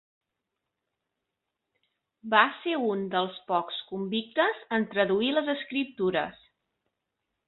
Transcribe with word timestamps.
Va 2.33 2.41
ser 2.61 2.73
un 2.85 3.03
dels 3.15 3.37
pocs 3.51 3.77
convictes 3.93 4.63
en 4.79 4.87
traduir 4.95 5.29
les 5.37 5.53
Escriptures. 5.57 6.41